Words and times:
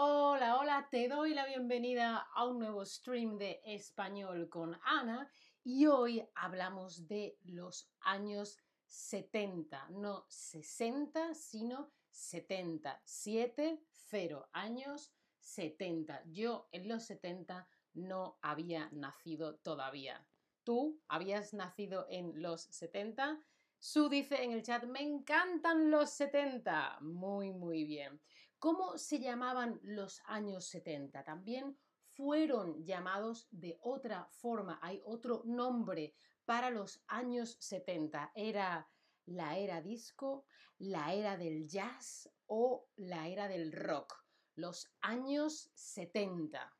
Hola, 0.00 0.58
hola, 0.60 0.86
te 0.88 1.08
doy 1.08 1.34
la 1.34 1.44
bienvenida 1.44 2.18
a 2.32 2.44
un 2.44 2.60
nuevo 2.60 2.86
stream 2.86 3.36
de 3.36 3.60
español 3.64 4.48
con 4.48 4.78
Ana 4.84 5.28
y 5.64 5.86
hoy 5.86 6.24
hablamos 6.36 7.08
de 7.08 7.36
los 7.42 7.90
años 7.98 8.58
70, 8.86 9.88
no 9.90 10.24
60, 10.28 11.34
sino 11.34 11.90
70, 12.12 13.02
7, 13.02 13.82
0, 13.90 14.48
años 14.52 15.12
70. 15.40 16.22
Yo 16.26 16.68
en 16.70 16.86
los 16.86 17.02
70 17.02 17.66
no 17.94 18.38
había 18.40 18.88
nacido 18.92 19.56
todavía. 19.56 20.24
¿Tú 20.62 21.02
habías 21.08 21.54
nacido 21.54 22.06
en 22.08 22.40
los 22.40 22.62
70? 22.70 23.42
Su 23.80 24.08
dice 24.08 24.44
en 24.44 24.52
el 24.52 24.62
chat, 24.62 24.84
me 24.84 25.02
encantan 25.02 25.90
los 25.90 26.10
70. 26.10 26.98
Muy, 27.00 27.52
muy 27.52 27.82
bien. 27.82 28.20
¿Cómo 28.58 28.98
se 28.98 29.20
llamaban 29.20 29.78
los 29.84 30.20
años 30.26 30.64
70? 30.64 31.22
También 31.22 31.78
fueron 32.08 32.84
llamados 32.84 33.46
de 33.52 33.78
otra 33.82 34.26
forma. 34.32 34.80
Hay 34.82 35.00
otro 35.04 35.42
nombre 35.44 36.12
para 36.44 36.70
los 36.70 37.00
años 37.06 37.56
70. 37.60 38.32
Era 38.34 38.88
la 39.26 39.56
era 39.56 39.80
disco, 39.80 40.44
la 40.78 41.14
era 41.14 41.36
del 41.36 41.68
jazz 41.68 42.28
o 42.46 42.88
la 42.96 43.28
era 43.28 43.46
del 43.46 43.70
rock. 43.70 44.24
Los 44.56 44.90
años 45.02 45.70
70. 45.74 46.76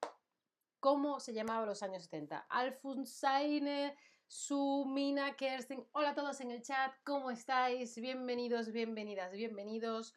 ¿Cómo 0.81 1.21
se 1.21 1.33
llamaban 1.33 1.69
los 1.69 1.85
años 1.85 2.03
70? 2.03 2.39
Alfonsaine, 2.51 3.97
Sumina, 4.27 5.37
Kerstin. 5.37 5.87
Hola 5.93 6.11
a 6.11 6.15
todos 6.17 6.41
en 6.41 6.51
el 6.51 6.61
chat, 6.61 6.93
¿cómo 7.05 7.31
estáis? 7.31 7.95
Bienvenidos, 8.01 8.73
bienvenidas, 8.73 9.31
bienvenidos. 9.31 10.17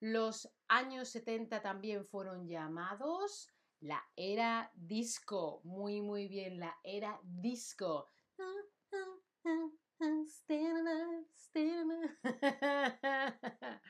Los 0.00 0.48
años 0.68 1.08
70 1.08 1.60
también 1.60 2.06
fueron 2.06 2.46
llamados 2.46 3.52
la 3.80 4.02
era 4.16 4.70
disco. 4.74 5.60
Muy, 5.64 6.00
muy 6.00 6.28
bien, 6.28 6.58
la 6.58 6.76
era 6.82 7.20
disco. 7.22 8.08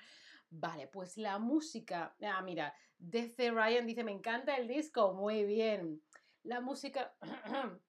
Vale, 0.50 0.88
pues 0.88 1.16
la 1.16 1.38
música. 1.38 2.16
Ah, 2.22 2.42
mira, 2.42 2.74
DC 2.98 3.50
Ryan 3.50 3.86
dice: 3.86 4.04
Me 4.04 4.12
encanta 4.12 4.56
el 4.56 4.68
disco. 4.68 5.14
Muy 5.14 5.44
bien. 5.44 6.02
La 6.42 6.60
música. 6.60 7.14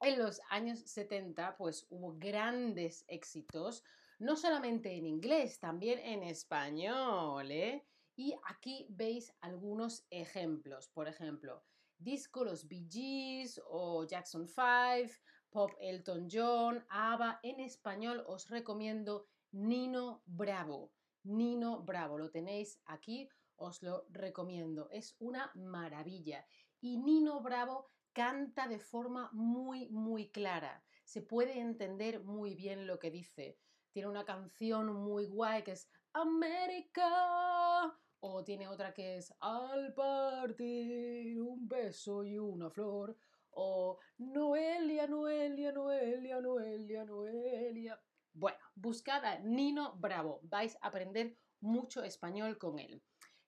en 0.00 0.18
los 0.18 0.40
años 0.50 0.80
70, 0.80 1.56
pues 1.56 1.86
hubo 1.90 2.14
grandes 2.18 3.04
éxitos 3.08 3.84
no 4.24 4.36
solamente 4.36 4.96
en 4.96 5.06
inglés, 5.06 5.60
también 5.60 5.98
en 5.98 6.22
español. 6.22 7.50
¿eh? 7.50 7.84
Y 8.16 8.34
aquí 8.46 8.86
veis 8.88 9.30
algunos 9.42 10.06
ejemplos. 10.08 10.88
Por 10.88 11.08
ejemplo, 11.08 11.62
disco 11.98 12.42
Los 12.42 12.66
Bee 12.66 12.88
Gees 12.90 13.60
o 13.68 14.06
Jackson 14.06 14.48
5, 14.48 15.12
Pop 15.50 15.72
Elton 15.78 16.26
John, 16.32 16.86
ABBA. 16.88 17.40
En 17.42 17.60
español 17.60 18.24
os 18.26 18.48
recomiendo 18.48 19.28
Nino 19.52 20.22
Bravo. 20.24 20.94
Nino 21.24 21.82
Bravo, 21.82 22.16
lo 22.16 22.30
tenéis 22.30 22.80
aquí, 22.86 23.28
os 23.56 23.82
lo 23.82 24.06
recomiendo. 24.08 24.88
Es 24.90 25.16
una 25.18 25.52
maravilla. 25.54 26.46
Y 26.80 26.96
Nino 26.96 27.42
Bravo 27.42 27.90
canta 28.14 28.68
de 28.68 28.78
forma 28.78 29.28
muy, 29.34 29.90
muy 29.90 30.30
clara. 30.30 30.82
Se 31.04 31.20
puede 31.20 31.60
entender 31.60 32.24
muy 32.24 32.54
bien 32.54 32.86
lo 32.86 32.98
que 32.98 33.10
dice 33.10 33.58
tiene 33.94 34.08
una 34.08 34.24
canción 34.24 34.92
muy 34.92 35.26
guay 35.26 35.62
que 35.62 35.70
es 35.70 35.88
América. 36.12 37.96
O 38.18 38.42
tiene 38.42 38.66
otra 38.66 38.92
que 38.92 39.18
es 39.18 39.32
Al 39.38 39.94
partir 39.94 41.40
un 41.40 41.68
beso 41.68 42.24
y 42.24 42.36
una 42.36 42.70
flor. 42.70 43.16
O 43.50 44.00
Noelia, 44.18 45.06
Noelia, 45.06 45.70
Noelia, 45.70 46.40
Noelia, 46.40 47.04
Noelia. 47.04 48.02
Bueno, 48.32 48.58
buscad 48.74 49.24
a 49.24 49.38
Nino 49.38 49.94
Bravo. 49.96 50.40
Vais 50.42 50.76
a 50.80 50.88
aprender 50.88 51.38
mucho 51.60 52.02
español 52.02 52.58
con 52.58 52.80
él. 52.80 53.00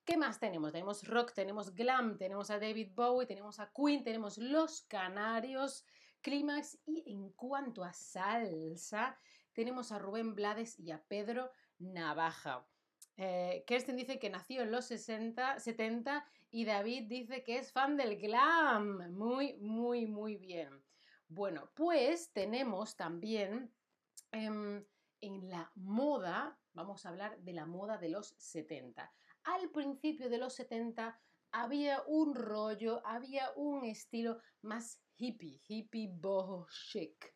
¿Qué 0.05 0.17
más 0.17 0.39
tenemos? 0.39 0.71
Tenemos 0.71 1.03
rock, 1.09 1.33
tenemos 1.33 1.75
glam, 1.75 2.17
tenemos 2.19 2.51
a 2.51 2.61
David 2.61 2.93
Bowie, 2.95 3.27
tenemos 3.27 3.59
a 3.59 3.73
Queen, 3.75 4.05
tenemos 4.05 4.39
Los 4.39 4.83
Canarios, 4.83 5.85
Clímax 6.21 6.79
y 6.87 7.13
en 7.13 7.33
cuanto 7.33 7.83
a 7.83 7.93
salsa, 7.93 9.19
tenemos 9.57 9.91
a 9.91 9.99
Rubén 9.99 10.35
Blades 10.35 10.79
y 10.79 10.91
a 10.91 11.03
Pedro 11.03 11.51
Navaja. 11.79 12.69
Eh, 13.17 13.65
Kirsten 13.67 13.97
dice 13.97 14.19
que 14.19 14.29
nació 14.29 14.61
en 14.61 14.71
los 14.71 14.85
60, 14.85 15.59
70 15.59 16.27
y 16.51 16.67
David 16.67 17.05
dice 17.09 17.43
que 17.43 17.57
es 17.57 17.73
fan 17.73 17.97
del 17.97 18.19
glam. 18.19 19.11
Muy, 19.15 19.55
muy, 19.55 20.07
muy 20.07 20.37
bien. 20.37 20.85
Bueno, 21.27 21.71
pues 21.75 22.31
tenemos 22.35 22.97
también 22.97 23.75
em, 24.31 24.85
en 25.23 25.49
la 25.49 25.73
moda, 25.75 26.61
vamos 26.75 27.07
a 27.07 27.09
hablar 27.09 27.41
de 27.41 27.55
la 27.55 27.65
moda 27.65 27.97
de 27.97 28.11
los 28.11 28.35
70. 28.37 29.11
Al 29.45 29.71
principio 29.71 30.29
de 30.29 30.37
los 30.37 30.53
70 30.53 31.19
había 31.53 32.03
un 32.07 32.35
rollo, 32.35 33.01
había 33.07 33.53
un 33.57 33.87
estilo 33.87 34.39
más 34.61 35.01
hippie, 35.17 35.63
hippie 35.67 36.11
boho 36.13 36.67
chic. 36.69 37.36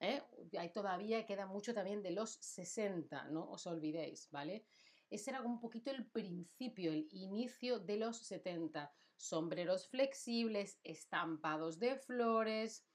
¿Eh? 0.00 0.22
Ahí 0.58 0.72
todavía 0.72 1.26
queda 1.26 1.46
mucho 1.46 1.72
también 1.74 2.02
de 2.02 2.10
los 2.10 2.32
60, 2.40 3.28
no 3.28 3.50
os 3.50 3.66
olvidéis, 3.66 4.28
¿vale? 4.30 4.64
Ese 5.10 5.30
era 5.30 5.42
un 5.42 5.60
poquito 5.60 5.90
el 5.90 6.06
principio, 6.06 6.92
el 6.92 7.08
inicio 7.12 7.78
de 7.78 7.96
los 7.96 8.18
70. 8.18 8.92
Sombreros 9.16 9.88
flexibles, 9.88 10.80
estampados 10.82 11.78
de 11.78 11.96
flores, 11.96 12.86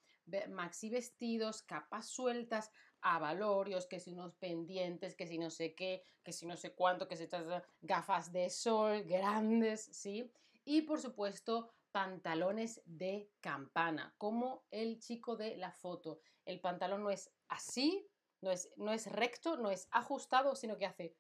maxi 0.50 0.90
vestidos, 0.90 1.62
capas 1.62 2.08
sueltas, 2.08 2.72
avalorios, 3.02 3.86
que 3.86 4.00
si 4.00 4.14
unos 4.14 4.34
pendientes, 4.36 5.16
que 5.16 5.28
si 5.28 5.38
no 5.38 5.52
sé 5.52 5.76
qué, 5.76 6.04
que 6.24 6.32
si 6.32 6.46
no 6.46 6.58
sé 6.58 6.74
cuánto, 6.74 7.08
que 7.08 7.18
si 7.18 7.24
estas 7.24 7.64
gafas 7.82 8.32
de 8.32 8.50
sol 8.50 9.04
grandes, 9.04 9.82
¿sí? 9.82 10.32
Y 10.64 10.82
por 10.82 11.00
supuesto, 11.00 11.70
pantalones 11.92 12.82
de 12.86 13.30
campana, 13.40 14.16
como 14.18 14.66
el 14.72 15.00
chico 15.00 15.36
de 15.36 15.58
la 15.58 15.72
foto. 15.72 16.20
El 16.46 16.62
pantalón 16.62 17.04
no 17.04 17.10
es 17.10 17.32
así, 17.48 18.08
no 18.42 18.52
es, 18.52 18.72
no 18.78 18.94
es 18.94 19.12
recto, 19.12 19.58
no 19.58 19.72
es 19.72 19.88
ajustado, 19.92 20.56
sino 20.56 20.78
que 20.78 20.86
hace 20.86 21.18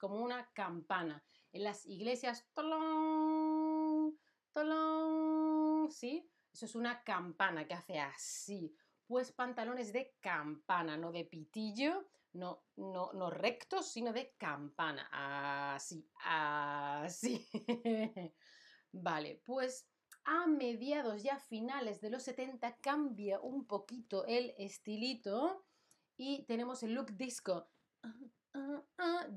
como 0.00 0.16
una 0.16 0.50
campana. 0.52 1.24
En 1.52 1.62
las 1.64 1.86
iglesias, 1.86 2.44
tolón, 2.52 4.18
tolón, 4.52 5.90
¿sí? 5.90 6.28
Eso 6.52 6.66
es 6.66 6.74
una 6.74 7.02
campana 7.02 7.66
que 7.66 7.74
hace 7.74 7.98
así. 7.98 8.76
Pues 9.06 9.32
pantalones 9.32 9.92
de 9.92 10.16
campana, 10.20 10.96
no 10.96 11.12
de 11.12 11.24
pitillo, 11.24 12.08
no, 12.32 12.64
no, 12.76 13.12
no 13.12 13.30
rectos, 13.30 13.86
sino 13.86 14.12
de 14.12 14.34
campana. 14.36 15.08
Así, 15.74 16.08
así. 16.24 17.48
Vale, 18.92 19.42
pues 19.44 19.88
a 20.24 20.46
mediados 20.46 21.22
ya 21.22 21.38
finales 21.38 22.00
de 22.00 22.10
los 22.10 22.22
70 22.22 22.76
cambia 22.80 23.40
un 23.40 23.66
poquito 23.66 24.24
el 24.26 24.54
estilito 24.58 25.64
y 26.16 26.44
tenemos 26.44 26.82
el 26.82 26.94
look 26.94 27.16
disco. 27.16 27.68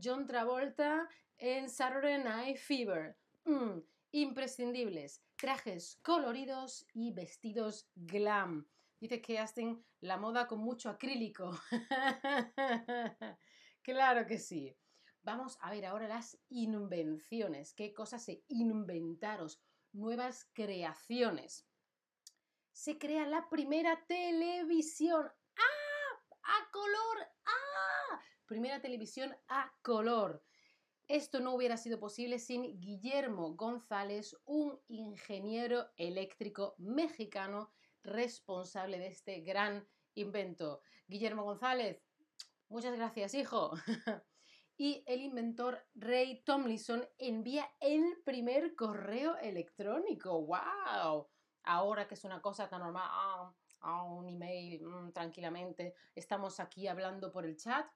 John 0.01 0.27
Travolta 0.27 1.09
en 1.37 1.69
Saturday 1.69 2.23
Night 2.23 2.57
Fever. 2.57 3.17
Mm, 3.45 3.79
imprescindibles, 4.11 5.21
trajes 5.35 5.99
coloridos 6.01 6.85
y 6.93 7.11
vestidos 7.11 7.89
glam. 7.95 8.67
Dice 8.99 9.21
que 9.21 9.39
hacen 9.39 9.83
la 10.01 10.17
moda 10.17 10.47
con 10.47 10.59
mucho 10.59 10.89
acrílico. 10.89 11.51
claro 13.81 14.25
que 14.25 14.37
sí. 14.37 14.75
Vamos 15.23 15.57
a 15.61 15.71
ver 15.71 15.85
ahora 15.85 16.07
las 16.07 16.39
invenciones, 16.49 17.73
qué 17.73 17.93
cosas 17.93 18.23
se 18.23 18.43
inventaron, 18.47 19.49
nuevas 19.93 20.45
creaciones. 20.53 21.65
Se 22.71 22.97
crea 22.97 23.25
la 23.25 23.49
primera 23.49 24.05
televisión. 24.07 25.25
¡Ah! 25.55 26.21
¡A 26.43 26.71
color! 26.71 27.27
¡Ah! 27.45 28.21
Primera 28.45 28.81
televisión 28.81 29.35
a 29.47 29.73
color. 29.81 30.43
Esto 31.07 31.39
no 31.39 31.53
hubiera 31.53 31.77
sido 31.77 31.99
posible 31.99 32.37
sin 32.37 32.79
Guillermo 32.81 33.55
González, 33.55 34.37
un 34.45 34.77
ingeniero 34.89 35.87
eléctrico 35.95 36.75
mexicano 36.77 37.71
responsable 38.03 38.99
de 38.99 39.07
este 39.07 39.39
gran 39.41 39.87
invento. 40.15 40.81
Guillermo 41.07 41.43
González, 41.43 42.03
muchas 42.67 42.95
gracias, 42.95 43.33
hijo. 43.33 43.71
y 44.77 45.03
el 45.07 45.21
inventor 45.21 45.79
Ray 45.95 46.43
Tomlinson 46.43 47.03
envía 47.17 47.69
el 47.79 48.21
primer 48.23 48.75
correo 48.75 49.37
electrónico. 49.37 50.45
¡Wow! 50.45 51.27
Ahora 51.63 52.07
que 52.07 52.13
es 52.13 52.23
una 52.23 52.41
cosa 52.41 52.69
tan 52.69 52.81
normal, 52.81 53.07
ah, 53.07 53.53
ah, 53.81 54.03
un 54.03 54.29
email, 54.29 54.85
mm, 54.85 55.11
tranquilamente, 55.11 55.95
estamos 56.15 56.59
aquí 56.59 56.87
hablando 56.87 57.31
por 57.31 57.45
el 57.45 57.57
chat. 57.57 57.87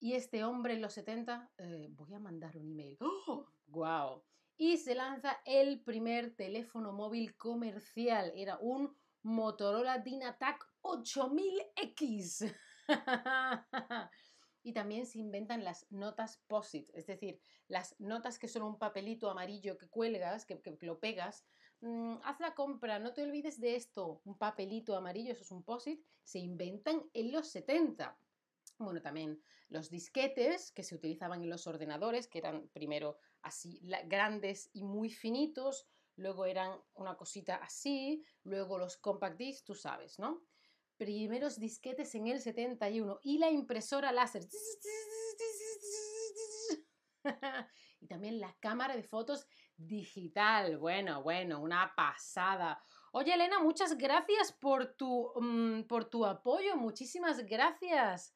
Y 0.00 0.12
este 0.12 0.44
hombre 0.44 0.74
en 0.74 0.82
los 0.82 0.92
70, 0.92 1.50
eh, 1.58 1.88
voy 1.90 2.14
a 2.14 2.20
mandar 2.20 2.56
un 2.56 2.70
email. 2.70 2.96
¡Oh! 3.00 3.46
¡Wow! 3.66 4.22
y 4.58 4.76
se 4.76 4.94
lanza 4.96 5.40
el 5.44 5.80
primer 5.80 6.34
teléfono 6.34 6.92
móvil 6.92 7.36
comercial. 7.36 8.32
Era 8.34 8.58
un 8.60 8.92
Motorola 9.22 9.98
DynaTAC 9.98 10.68
8000X. 10.82 12.54
y 14.62 14.72
también 14.72 15.06
se 15.06 15.18
inventan 15.18 15.64
las 15.64 15.86
notas 15.90 16.42
POSIT, 16.46 16.90
es 16.94 17.06
decir, 17.06 17.40
las 17.68 17.98
notas 18.00 18.38
que 18.38 18.48
son 18.48 18.62
un 18.62 18.78
papelito 18.78 19.30
amarillo 19.30 19.78
que 19.78 19.88
cuelgas, 19.88 20.44
que, 20.44 20.60
lo 20.80 20.98
pegas. 20.98 21.44
Mm, 21.80 22.16
haz 22.24 22.40
la 22.40 22.54
compra, 22.54 22.98
no 22.98 23.12
te 23.14 23.22
olvides 23.22 23.60
de 23.60 23.76
esto, 23.76 24.20
un 24.24 24.36
papelito 24.36 24.96
amarillo, 24.96 25.32
eso 25.32 25.42
es 25.42 25.50
un 25.50 25.62
POSIT, 25.62 26.04
se 26.22 26.38
inventan 26.38 27.08
en 27.14 27.32
los 27.32 27.48
70. 27.48 28.18
Bueno, 28.78 29.02
también 29.02 29.42
los 29.68 29.90
disquetes 29.90 30.72
que 30.72 30.82
se 30.82 30.94
utilizaban 30.94 31.42
en 31.42 31.50
los 31.50 31.66
ordenadores, 31.66 32.28
que 32.28 32.38
eran 32.38 32.68
primero 32.68 33.18
así 33.42 33.80
grandes 34.06 34.70
y 34.72 34.84
muy 34.84 35.10
finitos, 35.10 35.86
luego 36.16 36.46
eran 36.46 36.80
una 36.94 37.16
cosita 37.16 37.56
así, 37.56 38.24
luego 38.44 38.78
los 38.78 38.96
compact 38.96 39.38
discs, 39.38 39.64
tú 39.64 39.74
sabes, 39.74 40.18
¿no? 40.18 40.42
Primeros 40.98 41.58
disquetes 41.58 42.14
en 42.14 42.26
el 42.26 42.40
71 42.40 43.20
y 43.22 43.38
la 43.38 43.50
impresora 43.50 44.12
láser. 44.12 44.42
y 48.00 48.06
también 48.06 48.40
la 48.40 48.54
cámara 48.60 48.96
de 48.96 49.02
fotos 49.02 49.46
digital. 49.76 50.76
Bueno, 50.76 51.22
bueno, 51.22 51.60
una 51.60 51.94
pasada. 51.96 52.82
Oye, 53.12 53.32
Elena, 53.32 53.60
muchas 53.60 53.96
gracias 53.96 54.52
por 54.52 54.94
tu, 54.96 55.32
mm, 55.36 55.84
por 55.84 56.04
tu 56.04 56.26
apoyo. 56.26 56.76
Muchísimas 56.76 57.46
gracias. 57.46 58.34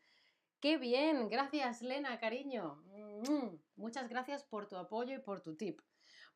Qué 0.60 0.78
bien, 0.78 1.28
gracias 1.28 1.82
Lena, 1.82 2.20
cariño. 2.20 2.76
Mm, 2.86 3.56
muchas 3.74 4.08
gracias 4.08 4.44
por 4.44 4.68
tu 4.68 4.76
apoyo 4.76 5.16
y 5.16 5.20
por 5.20 5.40
tu 5.40 5.56
tip. 5.56 5.80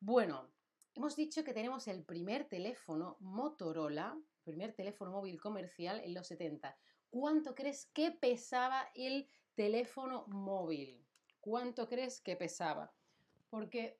Bueno, 0.01 0.51
hemos 0.95 1.15
dicho 1.15 1.45
que 1.45 1.53
tenemos 1.53 1.87
el 1.87 2.03
primer 2.03 2.43
teléfono 2.43 3.15
Motorola, 3.21 4.19
primer 4.47 4.73
teléfono 4.73 5.11
móvil 5.11 5.41
comercial 5.41 5.99
en 5.99 6.13
los 6.13 6.27
70. 6.27 6.75
¿Cuánto 7.09 7.53
crees 7.53 7.85
que 7.87 8.11
pesaba 8.11 8.89
el 8.95 9.29
teléfono 9.55 10.25
móvil? 10.27 11.05
¿Cuánto 11.41 11.87
crees 11.87 12.21
que 12.21 12.37
pesaba? 12.37 12.93
Porque 13.49 13.99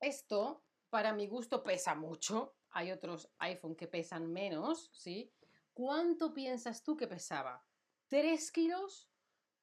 esto, 0.00 0.64
para 0.88 1.12
mi 1.12 1.26
gusto, 1.26 1.62
pesa 1.62 1.94
mucho. 1.94 2.56
Hay 2.70 2.90
otros 2.90 3.30
iPhone 3.38 3.76
que 3.76 3.86
pesan 3.86 4.32
menos, 4.32 4.90
¿sí? 4.94 5.30
¿Cuánto 5.74 6.32
piensas 6.32 6.82
tú 6.82 6.96
que 6.96 7.06
pesaba? 7.06 7.62
¿3 8.08 8.50
kilos? 8.50 9.10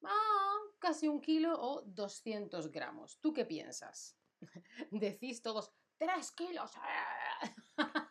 Ah, 0.04 0.60
casi 0.78 1.08
un 1.08 1.22
kilo 1.22 1.60
o 1.60 1.82
200 1.82 2.72
gramos. 2.72 3.20
¿Tú 3.20 3.34
qué 3.34 3.46
piensas? 3.46 4.16
Decís 4.92 5.42
todos, 5.42 5.74
¡3 5.98 6.32
kilos! 6.34 6.72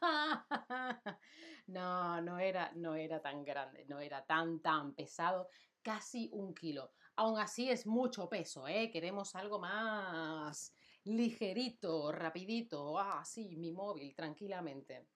no, 1.68 2.20
no 2.20 2.38
era, 2.38 2.72
no 2.74 2.94
era 2.94 3.20
tan 3.20 3.44
grande, 3.44 3.84
no 3.86 4.00
era 4.00 4.24
tan, 4.24 4.60
tan 4.60 4.94
pesado, 4.94 5.48
casi 5.82 6.28
un 6.32 6.54
kilo. 6.54 6.92
Aún 7.16 7.38
así 7.38 7.70
es 7.70 7.86
mucho 7.86 8.28
peso, 8.28 8.66
¿eh? 8.68 8.90
Queremos 8.90 9.34
algo 9.34 9.58
más 9.58 10.74
ligerito, 11.04 12.12
rapidito. 12.12 12.98
Ah, 12.98 13.24
sí, 13.24 13.56
mi 13.56 13.72
móvil, 13.72 14.14
tranquilamente. 14.14 15.08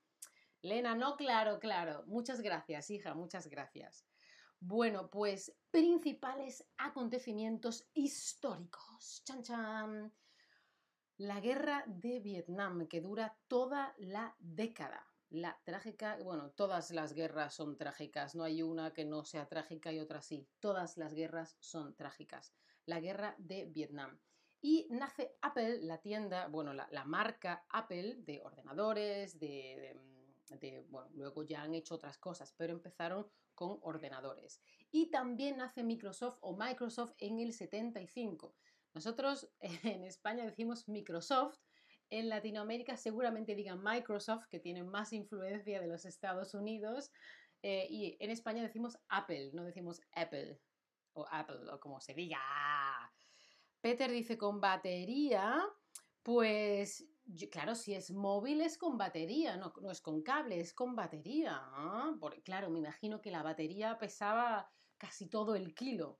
Lena, 0.63 0.95
no, 0.95 1.17
claro, 1.17 1.59
claro. 1.59 2.05
Muchas 2.07 2.41
gracias, 2.41 2.91
hija, 2.91 3.15
muchas 3.15 3.49
gracias. 3.49 4.07
Bueno, 4.61 5.09
pues 5.11 5.57
principales 5.71 6.69
acontecimientos 6.77 7.89
históricos. 7.95 9.23
Chan, 9.25 9.43
chan. 9.43 10.13
La 11.21 11.39
guerra 11.39 11.85
de 11.87 12.19
Vietnam, 12.19 12.87
que 12.87 13.03
dura 13.03 13.37
toda 13.47 13.95
la 13.99 14.35
década. 14.39 15.07
La 15.29 15.61
trágica, 15.65 16.17
bueno, 16.25 16.49
todas 16.53 16.93
las 16.93 17.13
guerras 17.13 17.53
son 17.53 17.77
trágicas, 17.77 18.35
no 18.35 18.43
hay 18.43 18.63
una 18.63 18.95
que 18.95 19.05
no 19.05 19.27
sea 19.27 19.47
trágica 19.47 19.93
y 19.93 20.01
otra 20.01 20.23
sí. 20.23 20.49
Todas 20.61 20.97
las 20.97 21.13
guerras 21.13 21.59
son 21.61 21.95
trágicas. 21.95 22.55
La 22.87 23.01
guerra 23.01 23.35
de 23.37 23.67
Vietnam. 23.67 24.19
Y 24.63 24.87
nace 24.89 25.37
Apple, 25.43 25.83
la 25.83 25.99
tienda, 25.99 26.49
bueno, 26.49 26.73
la, 26.73 27.05
marca 27.05 27.67
Apple 27.69 28.17
de 28.21 28.41
ordenadores, 28.43 29.39
de, 29.39 29.99
de, 30.59 30.87
bueno, 30.89 31.11
luego 31.13 31.43
ya 31.43 31.61
han 31.61 31.75
hecho 31.75 31.97
otras 31.97 32.17
cosas, 32.17 32.55
pero 32.57 32.73
empezaron 32.73 33.27
con 33.55 33.79
ordenadores. 33.83 34.63
Y 34.91 35.11
también 35.11 35.61
hace 35.61 35.85
Microsoft 35.85 36.39
o 36.41 36.57
Microsoft 36.57 37.13
en 37.19 37.41
el 37.41 37.53
75. 37.53 38.55
Nosotros 38.95 39.51
en 39.61 40.05
España 40.05 40.45
decimos 40.45 40.89
Microsoft, 40.89 41.59
en 42.11 42.29
Latinoamérica 42.29 42.97
seguramente 42.97 43.55
digan 43.55 43.83
Microsoft, 43.83 44.47
que 44.51 44.59
tiene 44.59 44.83
más 44.83 45.13
influencia 45.13 45.81
de 45.81 45.87
los 45.87 46.05
Estados 46.05 46.55
Unidos, 46.55 47.13
eh, 47.63 47.87
y 47.89 48.17
en 48.21 48.31
España 48.31 48.63
decimos 48.63 48.99
Apple, 49.09 49.51
no 49.53 49.65
decimos 49.65 50.01
Apple, 50.13 50.61
o 51.13 51.27
Apple, 51.31 51.71
o 51.71 51.79
como 51.79 52.01
se 52.01 52.15
diga. 52.15 52.41
Peter 53.81 54.11
dice 54.11 54.37
con 54.37 54.61
batería, 54.61 55.63
pues 56.23 57.07
claro, 57.51 57.75
si 57.75 57.95
es 57.95 58.11
móvil 58.11 58.61
es 58.61 58.77
con 58.77 58.99
batería, 58.99 59.57
no, 59.57 59.73
es 59.91 60.01
con 60.01 60.23
cable, 60.23 60.61
es 60.61 60.75
con 60.75 60.97
batería. 60.97 61.59
¿ah? 61.61 62.13
claro, 62.45 62.71
me 62.71 62.81
imagino 62.81 63.21
que 63.21 63.31
la 63.31 63.43
batería 63.43 63.99
pesaba 63.99 64.71
casi 64.99 65.29
todo 65.29 65.55
el 65.55 65.75
kilo. 65.75 66.19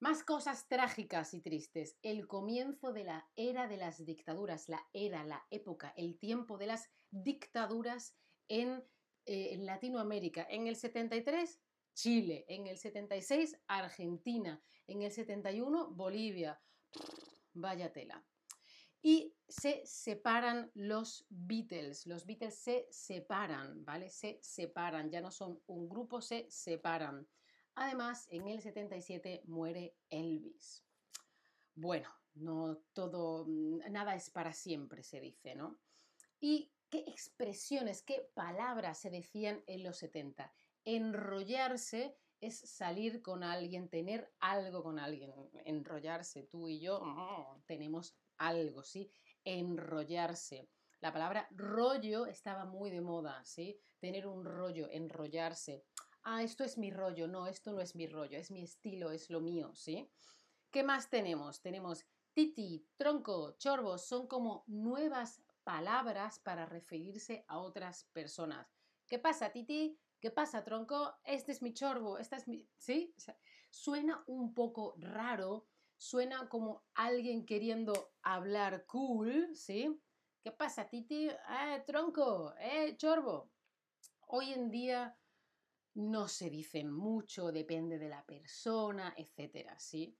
Más 0.00 0.22
cosas 0.24 0.68
trágicas 0.68 1.34
y 1.34 1.40
tristes. 1.40 1.96
El 2.02 2.26
comienzo 2.26 2.92
de 2.92 3.04
la 3.04 3.28
era 3.36 3.68
de 3.68 3.76
las 3.76 4.04
dictaduras, 4.04 4.68
la 4.68 4.86
era, 4.92 5.24
la 5.24 5.46
época, 5.50 5.94
el 5.96 6.18
tiempo 6.18 6.58
de 6.58 6.66
las 6.66 6.90
dictaduras 7.10 8.14
en, 8.48 8.84
eh, 9.26 9.56
Latinoamérica. 9.58 10.46
En 10.50 10.66
el 10.66 10.76
73, 10.76 11.60
Chile. 11.94 12.44
En 12.48 12.66
el 12.66 12.76
76, 12.76 13.56
Argentina. 13.66 14.62
En 14.86 15.02
el 15.02 15.12
71, 15.12 15.90
Bolivia. 15.90 16.60
Vaya 17.54 17.92
tela 17.92 18.24
y 19.04 19.36
se 19.46 19.82
separan 19.84 20.70
los 20.72 21.26
Beatles. 21.28 22.06
Los 22.06 22.24
Beatles 22.24 22.58
se 22.58 22.88
separan, 22.90 23.84
¿vale? 23.84 24.08
Se 24.08 24.38
separan, 24.42 25.10
ya 25.10 25.20
no 25.20 25.30
son 25.30 25.60
un 25.66 25.90
grupo, 25.90 26.22
se 26.22 26.46
separan. 26.48 27.28
Además, 27.76 28.26
en 28.30 28.48
el 28.48 28.60
77 28.60 29.42
muere 29.46 29.96
Elvis. 30.10 30.84
Bueno, 31.74 32.08
no 32.34 32.78
todo, 32.92 33.44
mm, 33.46 33.90
nada 33.90 34.14
es 34.14 34.30
para 34.30 34.52
siempre, 34.52 35.02
se 35.02 35.20
dice, 35.20 35.54
¿no? 35.54 35.78
¿Y 36.40 36.72
qué 36.90 37.00
expresiones, 37.06 38.02
qué 38.02 38.30
palabras 38.34 38.98
se 38.98 39.10
decían 39.10 39.62
en 39.66 39.82
los 39.82 39.96
70? 39.98 40.52
Enrollarse 40.84 42.16
es 42.40 42.58
salir 42.58 43.22
con 43.22 43.42
alguien, 43.42 43.88
tener 43.88 44.32
algo 44.40 44.82
con 44.82 44.98
alguien. 44.98 45.32
Enrollarse, 45.64 46.44
tú 46.44 46.68
y 46.68 46.80
yo 46.80 47.00
mm, 47.00 47.62
tenemos 47.66 48.14
algo, 48.38 48.82
¿sí? 48.84 49.10
Enrollarse. 49.44 50.68
La 51.00 51.12
palabra 51.12 51.48
rollo 51.50 52.26
estaba 52.26 52.64
muy 52.64 52.90
de 52.90 53.00
moda, 53.00 53.44
¿sí? 53.44 53.78
Tener 53.98 54.26
un 54.26 54.44
rollo, 54.44 54.88
enrollarse. 54.90 55.84
Ah, 56.24 56.42
esto 56.42 56.64
es 56.64 56.78
mi 56.78 56.90
rollo. 56.90 57.28
No, 57.28 57.46
esto 57.46 57.72
no 57.72 57.80
es 57.80 57.94
mi 57.94 58.06
rollo, 58.06 58.38
es 58.38 58.50
mi 58.50 58.62
estilo, 58.62 59.10
es 59.10 59.28
lo 59.28 59.40
mío, 59.40 59.74
¿sí? 59.74 60.10
¿Qué 60.70 60.82
más 60.82 61.10
tenemos? 61.10 61.60
Tenemos 61.60 62.06
titi, 62.32 62.88
tronco, 62.96 63.52
chorbo, 63.58 63.98
son 63.98 64.26
como 64.26 64.64
nuevas 64.66 65.42
palabras 65.64 66.38
para 66.38 66.64
referirse 66.64 67.44
a 67.46 67.58
otras 67.58 68.04
personas. 68.12 68.66
¿Qué 69.06 69.18
pasa, 69.18 69.52
titi? 69.52 69.98
¿Qué 70.18 70.30
pasa, 70.30 70.64
tronco? 70.64 71.14
Este 71.24 71.52
es 71.52 71.60
mi 71.60 71.74
chorbo, 71.74 72.18
esta 72.18 72.36
es 72.36 72.48
mi... 72.48 72.66
¿Sí? 72.78 73.14
suena 73.68 74.24
un 74.26 74.54
poco 74.54 74.94
raro, 74.98 75.66
suena 75.98 76.48
como 76.48 76.84
alguien 76.94 77.44
queriendo 77.44 78.14
hablar 78.22 78.86
cool, 78.86 79.54
¿sí? 79.54 80.00
¿Qué 80.42 80.52
pasa, 80.52 80.88
Titi? 80.88 81.28
¡Eh, 81.28 81.82
tronco! 81.86 82.54
¡Eh, 82.58 82.96
chorbo! 82.96 83.50
Hoy 84.28 84.52
en 84.52 84.70
día 84.70 85.18
no 85.94 86.28
se 86.28 86.50
dicen 86.50 86.90
mucho, 86.90 87.52
depende 87.52 87.98
de 87.98 88.08
la 88.08 88.24
persona, 88.24 89.14
etcétera, 89.16 89.78
¿sí? 89.78 90.16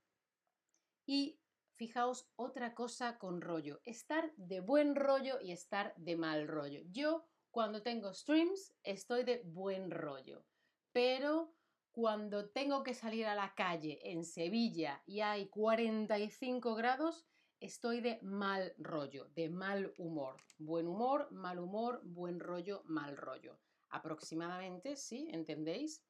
Y 1.07 1.41
fijaos 1.75 2.31
otra 2.37 2.75
cosa 2.75 3.19
con 3.19 3.41
rollo, 3.41 3.81
estar 3.85 4.33
de 4.37 4.61
buen 4.61 4.95
rollo 4.95 5.41
y 5.41 5.53
estar 5.53 5.95
de 5.97 6.17
mal 6.17 6.47
rollo. 6.47 6.81
Yo 6.91 7.27
cuando 7.51 7.83
tengo 7.83 8.15
streams 8.15 8.75
estoy 8.83 9.25
de 9.25 9.43
buen 9.45 9.91
rollo, 9.91 10.45
pero 10.93 11.55
cuando 11.91 12.49
tengo 12.51 12.83
que 12.83 12.95
salir 12.95 13.27
a 13.27 13.35
la 13.35 13.55
calle 13.55 14.01
en 14.11 14.25
Sevilla 14.25 15.03
y 15.07 15.21
hay 15.21 15.49
45 15.49 16.75
grados, 16.75 17.27
estoy 17.61 18.01
de 18.01 18.19
mal 18.23 18.75
rollo, 18.79 19.29
de 19.37 19.49
mal 19.49 19.95
humor. 19.99 20.37
Buen 20.59 20.89
humor, 20.89 21.31
mal 21.31 21.59
humor, 21.59 22.01
buen 22.05 22.41
rollo, 22.41 22.83
mal 22.87 23.17
rollo. 23.17 23.61
Aproximadamente, 23.95 24.97
¿sí? 24.97 25.29
¿Entendéis? 25.31 26.03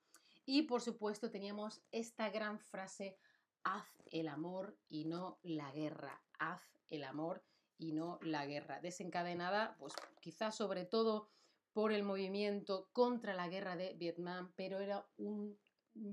Y 0.46 0.62
por 0.62 0.80
supuesto 0.80 1.30
teníamos 1.30 1.82
esta 1.92 2.30
gran 2.30 2.58
frase, 2.58 3.18
haz 3.62 3.86
el 4.10 4.28
amor 4.28 4.78
y 4.88 5.04
no 5.04 5.38
la 5.42 5.70
guerra. 5.70 6.22
Haz 6.38 6.62
el 6.88 7.04
amor 7.04 7.44
y 7.76 7.92
no 7.92 8.18
la 8.22 8.46
guerra. 8.46 8.80
Desencadenada, 8.80 9.76
pues 9.78 9.92
quizás 10.20 10.56
sobre 10.56 10.86
todo 10.86 11.28
por 11.74 11.92
el 11.92 12.04
movimiento 12.04 12.88
contra 12.92 13.34
la 13.34 13.48
guerra 13.48 13.76
de 13.76 13.92
Vietnam, 13.92 14.52
pero 14.56 14.78
era 14.78 15.06
un 15.18 15.58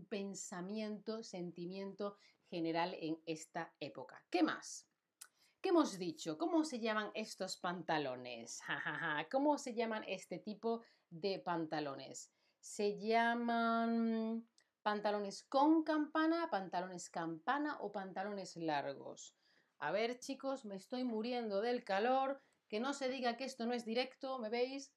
pensamiento, 0.10 1.24
sentimiento 1.24 2.18
general 2.50 2.98
en 3.00 3.18
esta 3.26 3.74
época. 3.80 4.26
¿Qué 4.30 4.44
más? 4.44 4.91
¿Qué 5.62 5.70
hemos 5.70 6.00
dicho? 6.00 6.40
¿Cómo 6.40 6.64
se 6.66 6.80
llaman 6.80 7.12
estos 7.14 7.56
pantalones? 7.56 8.62
¿Cómo 9.32 9.60
se 9.60 9.76
llaman 9.76 10.04
este 10.08 10.40
tipo 10.40 10.82
de 11.12 11.38
pantalones? 11.38 12.32
Se 12.60 12.98
llaman 12.98 14.48
pantalones 14.82 15.44
con 15.44 15.84
campana, 15.84 16.50
pantalones 16.50 17.12
campana 17.12 17.78
o 17.82 17.92
pantalones 17.92 18.56
largos. 18.58 19.36
A 19.78 19.92
ver, 19.92 20.18
chicos, 20.18 20.66
me 20.66 20.78
estoy 20.78 21.04
muriendo 21.04 21.62
del 21.62 21.84
calor. 21.84 22.42
Que 22.68 22.80
no 22.80 22.94
se 22.94 23.10
diga 23.10 23.38
que 23.38 23.44
esto 23.44 23.68
no 23.68 23.74
es 23.74 23.86
directo, 23.86 24.40
¿me 24.40 24.50
veis? 24.50 24.92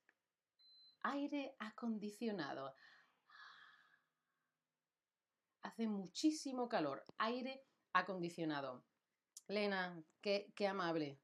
Aire 1.02 1.56
acondicionado. 1.58 2.74
Hace 5.60 5.88
muchísimo 5.88 6.70
calor. 6.70 7.04
Aire 7.18 7.66
acondicionado. 7.92 8.82
Lena, 9.48 10.02
qué, 10.22 10.66
amable. 10.66 11.18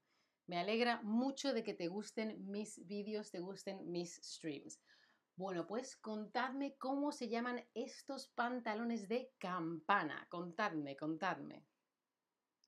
Me 0.45 0.59
alegra 0.59 1.01
mucho 1.01 1.53
de 1.53 1.63
que 1.63 1.73
te 1.73 1.87
gusten 1.87 2.51
mis 2.51 2.85
vídeos, 2.85 3.31
te 3.31 3.39
gusten 3.39 3.91
mis 3.91 4.19
streams. 4.23 4.79
Bueno, 5.35 5.65
pues 5.65 5.97
contadme 5.97 6.75
cómo 6.77 7.11
se 7.11 7.29
llaman 7.29 7.65
estos 7.73 8.27
pantalones 8.27 9.07
de 9.07 9.31
campana. 9.39 10.27
Contadme, 10.29 10.95
contadme. 10.95 11.65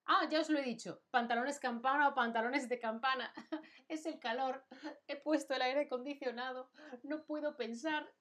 Ah, 0.05 0.27
ya 0.29 0.39
os 0.39 0.49
lo 0.49 0.59
he 0.59 0.63
dicho. 0.63 1.03
Pantalones 1.11 1.59
campana 1.59 2.09
o 2.09 2.15
pantalones 2.15 2.67
de 2.67 2.79
campana. 2.79 3.31
es 3.87 4.05
el 4.05 4.19
calor. 4.19 4.65
He 5.07 5.17
puesto 5.17 5.53
el 5.53 5.61
aire 5.61 5.81
acondicionado. 5.81 6.71
No 7.03 7.25
puedo 7.25 7.55
pensar. 7.55 8.11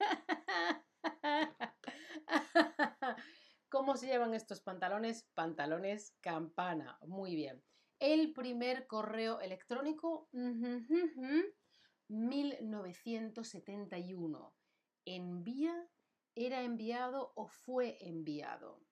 ¿Cómo 3.70 3.98
se 3.98 4.08
llaman 4.08 4.32
estos 4.32 4.62
pantalones? 4.62 5.28
Pantalones 5.34 6.16
campana. 6.20 6.98
Muy 7.06 7.34
bien. 7.34 7.62
El 7.98 8.32
primer 8.32 8.86
correo 8.86 9.40
electrónico, 9.40 10.30
1971. 12.08 14.54
¿Envía? 15.04 15.86
¿Era 16.34 16.62
enviado 16.62 17.34
o 17.34 17.48
fue 17.48 17.98
enviado? 18.00 18.86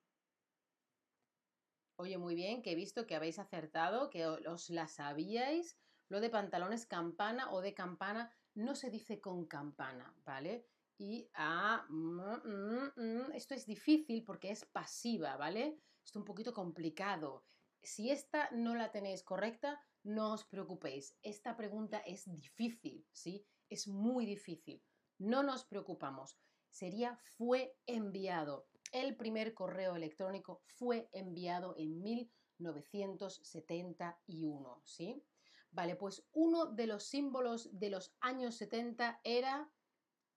Oye, 1.95 2.19
muy 2.19 2.35
bien, 2.35 2.61
que 2.61 2.73
he 2.73 2.75
visto 2.75 3.07
que 3.07 3.15
habéis 3.15 3.39
acertado, 3.39 4.11
que 4.11 4.27
os 4.27 4.69
la 4.69 4.87
sabíais. 4.87 5.79
Lo 6.09 6.19
de 6.19 6.29
pantalones 6.29 6.85
campana 6.85 7.51
o 7.51 7.61
de 7.61 7.73
campana 7.73 8.31
no 8.53 8.75
se 8.75 8.91
dice 8.91 9.19
con 9.19 9.47
campana, 9.47 10.15
¿vale? 10.23 10.67
Y 10.97 11.29
a... 11.33 11.85
Mm, 11.89 12.19
mm, 12.19 12.91
mm, 12.95 13.31
esto 13.33 13.53
es 13.53 13.65
difícil 13.65 14.23
porque 14.23 14.51
es 14.51 14.63
pasiva, 14.65 15.35
¿vale? 15.37 15.79
Esto 16.03 16.11
es 16.11 16.15
un 16.15 16.25
poquito 16.25 16.53
complicado. 16.53 17.45
Si 17.81 18.09
esta 18.09 18.49
no 18.51 18.75
la 18.75 18.91
tenéis 18.91 19.23
correcta, 19.23 19.81
no 20.03 20.33
os 20.33 20.43
preocupéis. 20.45 21.17
Esta 21.21 21.55
pregunta 21.55 21.99
es 21.99 22.25
difícil, 22.25 23.07
¿sí? 23.11 23.45
Es 23.69 23.87
muy 23.87 24.25
difícil. 24.25 24.83
No 25.17 25.43
nos 25.43 25.63
preocupamos. 25.65 26.39
Sería 26.69 27.17
fue 27.37 27.77
enviado. 27.85 28.67
El 28.91 29.15
primer 29.15 29.53
correo 29.53 29.95
electrónico 29.95 30.61
fue 30.65 31.09
enviado 31.11 31.75
en 31.77 32.01
1971, 32.01 34.81
¿sí? 34.85 35.23
Vale, 35.71 35.95
pues 35.95 36.27
uno 36.31 36.65
de 36.65 36.87
los 36.87 37.03
símbolos 37.03 37.77
de 37.77 37.89
los 37.89 38.15
años 38.21 38.55
70 38.55 39.19
era 39.23 39.69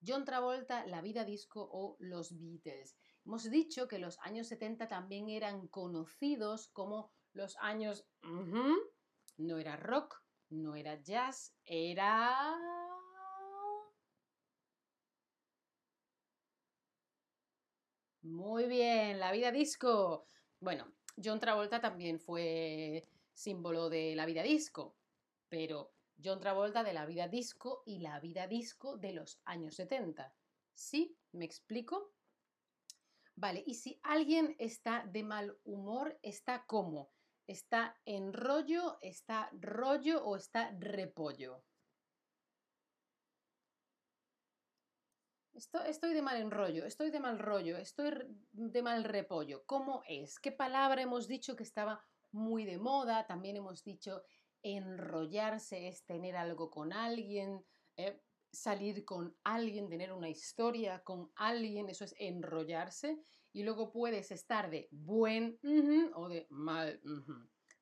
John 0.07 0.25
Travolta, 0.25 0.87
la 0.87 1.03
vida 1.03 1.25
disco 1.25 1.69
o 1.73 1.97
los 1.99 2.39
Beatles. 2.39 2.97
Hemos 3.25 3.51
dicho 3.51 3.87
que 3.87 3.99
los 3.99 4.19
años 4.21 4.49
70 4.49 4.89
también 4.89 5.29
eran 5.29 5.69
conocidos 5.69 6.69
como 6.69 7.13
los 7.33 7.57
años... 7.59 8.07
no 8.23 9.59
era 9.59 9.77
rock, 9.77 10.23
no 10.49 10.75
era 10.75 11.01
jazz, 11.03 11.55
era... 11.65 12.57
Muy 18.23 18.67
bien, 18.67 19.19
la 19.19 19.33
vida 19.33 19.51
disco. 19.51 20.27
Bueno, 20.61 20.93
John 21.23 21.41
Travolta 21.41 21.81
también 21.81 22.21
fue 22.21 23.07
símbolo 23.33 23.89
de 23.89 24.15
la 24.15 24.27
vida 24.27 24.43
disco, 24.43 24.95
pero 25.49 25.93
John 26.23 26.41
Travolta 26.41 26.83
de 26.83 26.93
la 26.93 27.07
vida 27.07 27.29
disco 27.29 27.83
y 27.87 27.99
la 27.99 28.21
vida 28.21 28.47
disco 28.47 28.97
de 28.97 29.13
los 29.13 29.41
años 29.45 29.75
70. 29.77 30.35
¿Sí? 30.75 31.17
¿Me 31.33 31.45
explico? 31.45 32.13
Vale, 33.37 33.63
y 33.67 33.75
si 33.75 33.99
alguien 34.03 34.55
está 34.59 35.05
de 35.07 35.23
mal 35.23 35.59
humor, 35.65 36.19
¿está 36.23 36.65
cómo? 36.67 37.11
¿Está 37.47 37.99
en 38.05 38.33
rollo, 38.33 38.99
está 39.01 39.51
rollo 39.53 40.25
o 40.25 40.37
está 40.37 40.71
repollo? 40.79 41.65
Estoy, 45.55 46.15
de 46.15 46.23
mal 46.23 46.37
en 46.39 46.51
rollo, 46.51 46.87
estoy 46.87 47.11
de 47.11 47.21
mal 47.21 47.39
rollo, 47.39 47.77
estoy 47.77 48.11
de 48.53 48.83
mal 48.83 49.05
repollo. 49.05 49.65
¿Cómo 49.67 50.03
es? 50.09 50.39
¿Qué 50.39 50.53
palabra 50.53 51.03
hemos 51.03 51.29
dicho 51.29 51.55
que 51.55 51.65
estaba 51.65 52.03
muy 52.33 52.65
de 52.65 52.79
moda? 52.79 53.27
También 53.27 53.57
hemos 53.57 53.85
dicho 53.85 54.23
enrollarse 54.63 55.89
es 55.89 56.05
tener 56.05 56.37
algo 56.37 56.71
con 56.71 56.93
alguien, 56.93 57.65
eh, 57.97 58.21
salir 58.53 59.05
con 59.05 59.37
alguien, 59.45 59.89
tener 59.89 60.13
una 60.13 60.29
historia 60.29 61.03
con 61.03 61.31
alguien, 61.37 61.89
eso 61.89 62.05
es 62.05 62.15
enrollarse. 62.19 63.23
Y 63.53 63.65
luego 63.65 63.91
puedes 63.91 64.31
estar 64.31 64.71
de 64.71 64.89
buen 64.93 65.59
o 66.15 66.29
de 66.29 66.47
mal, 66.51 67.01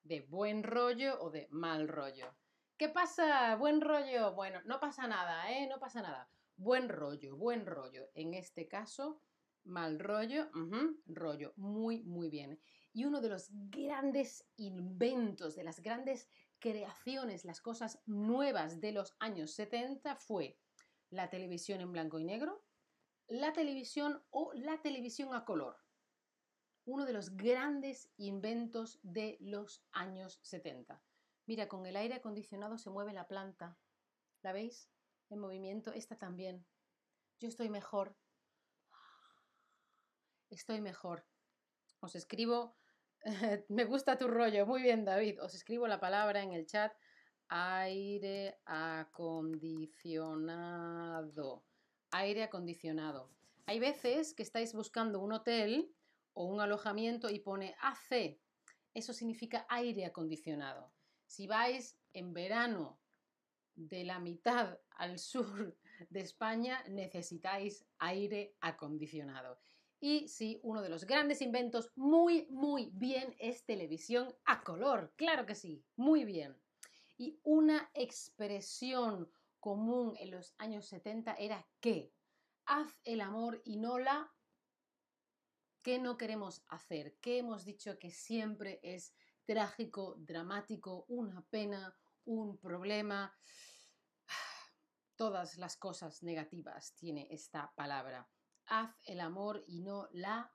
de 0.03 0.21
buen 0.23 0.63
rollo 0.63 1.21
o 1.21 1.31
de 1.31 1.47
mal 1.51 1.89
rollo. 1.89 2.35
¿Qué 2.79 2.89
pasa? 2.89 3.57
Buen 3.57 3.81
rollo. 3.81 4.35
Bueno, 4.35 4.61
no 4.65 4.81
pasa 4.81 5.07
nada, 5.07 5.51
¿eh? 5.53 5.67
No 5.69 5.79
pasa 5.79 6.01
nada. 6.01 6.31
Buen 6.57 6.89
rollo, 6.89 7.37
buen 7.37 7.67
rollo. 7.67 8.09
En 8.15 8.35
este 8.35 8.69
caso, 8.69 9.21
mal 9.65 9.99
rollo, 9.99 10.49
rollo. 11.07 11.53
Muy, 11.57 12.03
muy 12.05 12.31
bien. 12.31 12.61
Y 12.93 13.05
uno 13.05 13.21
de 13.21 13.29
los 13.29 13.51
grandes 13.53 14.45
inventos, 14.57 15.55
de 15.55 15.65
las 15.65 15.81
grandes 15.81 16.29
creaciones, 16.59 17.45
las 17.45 17.61
cosas 17.61 18.00
nuevas 18.07 18.81
de 18.81 18.93
los 18.93 19.17
años 19.19 19.53
70 19.53 20.17
fue 20.17 20.59
la 21.11 21.31
televisión 21.31 21.81
en 21.81 21.93
blanco 21.93 22.19
y 22.19 22.25
negro, 22.25 22.65
la 23.29 23.53
televisión 23.53 24.23
o 24.31 24.53
la 24.55 24.81
televisión 24.81 25.35
a 25.35 25.45
color. 25.45 25.77
Uno 26.85 27.05
de 27.05 27.12
los 27.12 27.37
grandes 27.37 28.11
inventos 28.17 28.99
de 29.03 29.37
los 29.41 29.85
años 29.93 30.41
70. 30.43 31.03
Mira, 31.47 31.69
con 31.69 31.87
el 31.87 31.97
aire 31.97 32.15
acondicionado 32.15 32.79
se 32.79 32.91
mueve 32.91 33.12
la 33.12 33.29
planta. 33.29 33.79
¿La 34.43 34.53
veis? 34.53 34.91
En 35.29 35.38
movimiento. 35.38 35.93
Esta 35.93 36.17
también. 36.17 36.67
Yo 37.38 37.49
estoy 37.49 37.69
mejor. 37.69 38.17
Estoy 40.50 40.81
mejor. 40.81 41.27
Os 42.00 42.15
escribo 42.15 42.77
Me 43.69 43.85
gusta 43.85 44.17
tu 44.17 44.29
rollo. 44.29 44.65
Muy 44.67 44.83
bien, 44.83 45.05
David. 45.05 45.43
Os 45.43 45.55
escribo 45.55 45.87
la 45.87 46.01
palabra 46.01 46.43
en 46.43 46.53
el 46.53 46.67
chat. 46.67 46.93
Aire 47.49 48.59
acondicionado. 48.65 51.65
Aire 52.11 52.43
acondicionado. 52.43 53.31
Hay 53.67 53.79
veces 53.81 54.35
que 54.35 54.43
estáis 54.43 54.75
buscando 54.75 55.21
un 55.21 55.33
hotel 55.33 55.95
o 56.33 56.47
un 56.47 56.61
alojamiento 56.61 57.31
y 57.31 57.39
pone 57.41 57.77
AC. 57.81 58.41
Eso 58.95 59.13
significa 59.13 59.67
aire 59.69 60.07
acondicionado. 60.07 60.93
Si 61.27 61.47
vais 61.47 61.99
en 62.13 62.33
verano 62.33 63.01
de 63.75 64.05
la 64.05 64.19
mitad 64.19 64.79
al 64.91 65.19
sur 65.19 65.77
de 66.09 66.21
España, 66.21 66.83
necesitáis 66.89 67.85
aire 67.99 68.57
acondicionado. 68.61 69.61
Y 70.01 70.29
sí, 70.29 70.61
uno 70.63 70.81
de 70.81 70.89
los 70.89 71.05
grandes 71.05 71.43
inventos, 71.43 71.91
muy, 71.97 72.47
muy 72.51 72.91
televisión 73.65 74.35
a 74.45 74.62
color. 74.62 75.12
Claro 75.17 75.47
que 75.47 75.55
sí, 75.55 75.85
muy 75.97 76.25
bien. 76.25 76.57
Y 77.17 77.41
una 77.43 77.91
expresión 77.95 79.31
común 79.61 80.15
en 80.19 80.31
los 80.31 80.55
años 80.59 80.87
70 80.87 81.35
era 81.35 81.67
que 81.81 82.12
haz 82.67 82.99
el 83.05 83.21
amor 83.21 83.62
y 83.65 83.77
no 83.77 83.99
la 83.99 84.33
¿Qué 85.83 85.99
no 85.99 86.19
queremos 86.19 86.65
hacer? 86.69 87.17
¿Qué 87.21 87.38
hemos 87.38 87.65
dicho 87.65 87.99
que 87.99 88.11
siempre 88.11 88.81
es 88.83 89.15
trágico, 89.47 90.17
dramático, 90.19 91.05
una 91.09 91.41
pena, 91.43 91.97
un 92.25 92.59
problema? 92.59 93.35
Todas 95.17 95.57
las 95.57 95.77
cosas 95.77 96.23
negativas 96.23 96.95
tiene 96.95 97.29
esta 97.31 97.73
palabra 97.75 98.29
haz 98.69 98.95
el 99.07 99.21
amor 99.21 99.65
y 99.67 99.81
no 99.81 100.09
la 100.12 100.53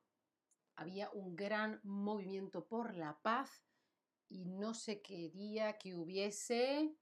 había 0.76 1.10
un 1.12 1.36
gran 1.36 1.80
movimiento 1.84 2.66
por 2.66 2.96
la 2.96 3.20
paz 3.22 3.64
y 4.30 4.46
no 4.46 4.74
se 4.74 5.02
quería 5.02 5.78
que 5.78 5.96
hubiese 5.96 6.98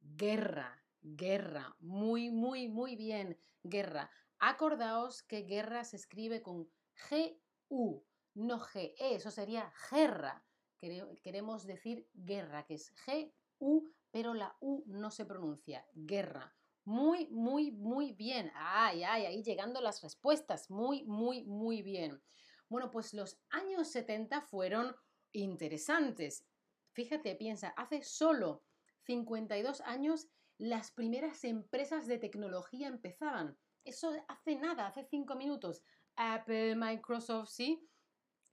guerra, 0.00 0.84
guerra, 1.00 1.76
muy, 1.80 2.30
muy, 2.30 2.68
muy 2.68 2.96
bien, 2.96 3.38
guerra. 3.62 4.10
Acordaos 4.38 5.22
que 5.22 5.42
guerra 5.42 5.84
se 5.84 5.96
escribe 5.96 6.42
con 6.42 6.70
G-U, 7.08 8.04
no 8.34 8.60
G-E, 8.60 9.14
eso 9.14 9.30
sería 9.30 9.72
guerra. 9.90 10.44
Queremos 10.78 11.66
decir 11.66 12.08
guerra, 12.14 12.64
que 12.66 12.74
es 12.74 12.94
G-U, 13.06 13.90
pero 14.10 14.34
la 14.34 14.56
U 14.60 14.84
no 14.86 15.10
se 15.10 15.24
pronuncia, 15.24 15.86
guerra. 15.94 16.57
Muy, 16.88 17.28
muy, 17.28 17.70
muy 17.70 18.12
bien. 18.12 18.50
Ay, 18.54 19.04
ay, 19.04 19.26
ahí 19.26 19.42
llegando 19.42 19.82
las 19.82 20.00
respuestas. 20.00 20.70
Muy, 20.70 21.04
muy, 21.04 21.44
muy 21.44 21.82
bien. 21.82 22.22
Bueno, 22.70 22.90
pues 22.90 23.12
los 23.12 23.38
años 23.50 23.88
70 23.88 24.40
fueron 24.40 24.96
interesantes. 25.32 26.46
Fíjate, 26.94 27.36
piensa, 27.36 27.74
hace 27.76 28.02
solo 28.02 28.64
52 29.02 29.82
años 29.82 30.28
las 30.56 30.90
primeras 30.90 31.44
empresas 31.44 32.06
de 32.06 32.16
tecnología 32.16 32.88
empezaban. 32.88 33.58
Eso 33.84 34.10
hace 34.26 34.56
nada, 34.56 34.86
hace 34.86 35.04
cinco 35.04 35.36
minutos. 35.36 35.82
Apple, 36.16 36.74
Microsoft, 36.74 37.50
sí. 37.50 37.86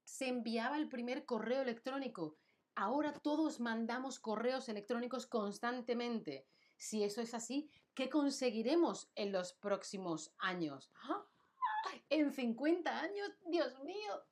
Se 0.04 0.28
enviaba 0.28 0.76
el 0.76 0.90
primer 0.90 1.24
correo 1.24 1.62
electrónico. 1.62 2.38
Ahora 2.76 3.14
todos 3.14 3.62
mandamos 3.62 4.20
correos 4.20 4.68
electrónicos 4.68 5.26
constantemente. 5.26 6.46
Si 6.76 7.06
eso 7.06 7.22
es 7.22 7.34
así, 7.34 7.72
¿qué 7.96 8.10
conseguiremos 8.10 9.10
en 9.16 9.32
los 9.32 9.54
próximos 9.54 10.34
años? 10.38 10.92
¿En 12.10 12.32
50 12.32 13.00
años? 13.00 13.30
Dios 13.48 13.80
mío. 13.84 14.24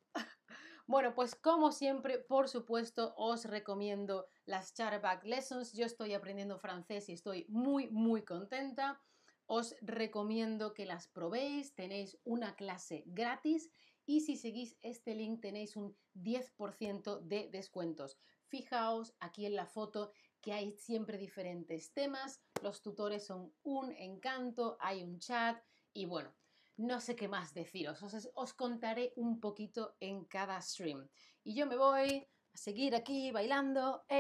Bueno, 0.86 1.16
pues 1.16 1.34
como 1.34 1.72
siempre, 1.72 2.20
por 2.20 2.50
supuesto, 2.50 3.14
os 3.16 3.46
recomiendo 3.46 4.28
las 4.46 4.74
Chatterback 4.74 5.24
Lessons. 5.24 5.72
Yo 5.72 5.86
estoy 5.86 6.14
aprendiendo 6.14 6.60
francés 6.60 7.08
y 7.08 7.14
estoy 7.14 7.46
muy, 7.48 7.90
muy 7.90 8.24
contenta. 8.24 9.02
Os 9.46 9.78
recomiendo 9.82 10.74
que 10.74 10.86
las 10.86 11.08
probéis. 11.08 11.74
Tenéis 11.74 12.20
una 12.26 12.58
clase 12.58 13.04
gratis 13.08 13.72
y 14.06 14.22
si 14.22 14.36
seguís 14.36 14.78
este 14.82 15.16
link 15.16 15.42
tenéis 15.42 15.78
un 15.78 15.96
10% 16.16 17.22
de 17.22 17.50
descuentos. 17.50 18.18
Fijaos 18.48 19.16
aquí 19.22 19.46
en 19.46 19.56
la 19.56 19.66
foto 19.66 20.12
que 20.44 20.54
hay 20.54 20.74
siempre 20.74 21.18
diferentes 21.18 21.94
temas. 21.94 22.42
Los 22.62 22.82
tutores 22.82 23.26
son 23.26 23.54
un 23.64 23.94
encanto, 23.94 24.78
hay 24.80 25.02
un 25.02 25.18
chat 25.18 25.58
y 25.94 26.06
bueno, 26.06 26.36
no 26.78 27.00
sé 27.00 27.16
qué 27.16 27.28
más 27.30 27.54
deciros, 27.54 28.04
os, 28.36 28.54
contaré 28.54 29.14
un 29.16 29.40
poquito 29.40 29.96
en 30.02 30.26
cada 30.26 30.62
stream. 30.62 31.08
Y 31.44 31.56
yo 31.56 31.66
me 31.66 31.78
voy 31.78 32.28
a 32.54 32.58
seguir 32.58 32.94
aquí 32.94 33.32
bailando. 33.32 34.04